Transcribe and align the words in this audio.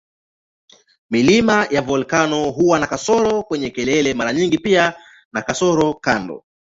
Milima 1.09 1.65
ya 1.71 1.81
volkeno 1.81 2.49
huwa 2.51 2.79
na 2.79 2.87
kasoko 2.87 3.43
kwenye 3.43 3.69
kelele 3.69 4.13
mara 4.13 4.33
nyingi 4.33 4.57
pia 4.57 4.93
na 5.33 5.41
kasoko 5.41 5.93
kando. 5.93 6.45